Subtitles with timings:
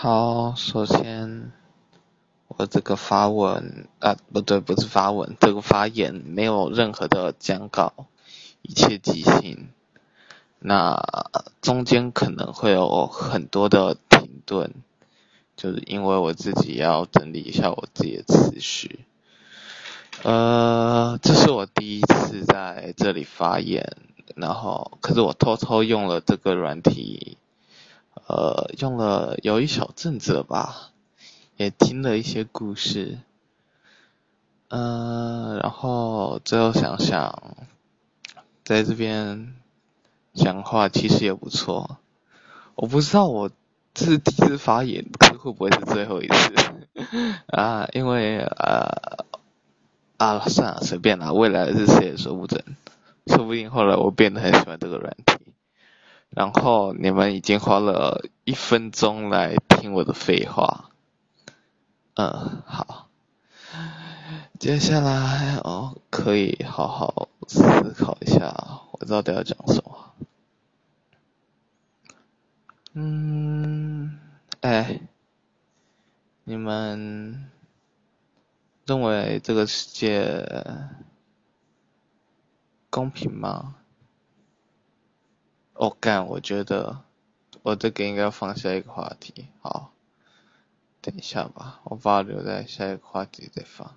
[0.00, 1.50] 好，首先
[2.46, 8.06] 我这个发文啊，不对，不是发文，这个发言没有任何的讲稿，
[8.62, 9.70] 一切即兴。
[10.60, 11.02] 那
[11.60, 14.72] 中间可能会有很多的停顿，
[15.56, 19.04] 就是因为我自己要整理一下我自己的思绪。
[20.22, 23.96] 呃，这是我第一次在这里发言，
[24.36, 27.36] 然后可是我偷偷用了这个软体，
[28.26, 30.90] 呃，用了有一小阵子了吧，
[31.56, 33.18] 也听了一些故事，
[34.68, 37.56] 嗯，然后最后想想，
[38.64, 39.54] 在这边
[40.34, 41.98] 讲话其实也不错。
[42.74, 43.50] 我不知道我
[43.94, 46.54] 这是第一次发言，可会不会是最后一次
[47.48, 47.88] 啊？
[47.92, 49.26] 因为呃。
[50.18, 52.64] 啊，算了，随便啦，未来的事谁也说不准，
[53.28, 55.27] 说不定后来我变得很喜欢这个软体，
[56.38, 60.90] 然后你们已经花了一分钟来听我的废话，
[62.14, 63.08] 嗯，好，
[64.60, 68.54] 接下来哦，可以好好思考一下，
[68.92, 70.14] 我到底要讲什么，
[72.92, 74.20] 嗯，
[74.60, 75.00] 哎，
[76.44, 77.50] 你们。
[78.86, 80.46] 认为这个世界
[82.88, 83.74] 公平吗？
[85.78, 87.02] 哦干，我觉得
[87.62, 89.46] 我这个应该放下一个话题。
[89.60, 89.92] 好，
[91.00, 93.94] 等一下吧，我把它留在下一个话题再放。